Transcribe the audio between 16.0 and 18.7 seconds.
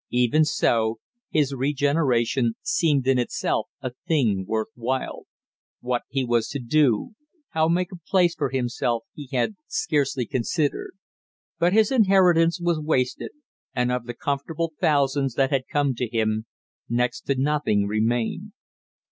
him, next to nothing remained.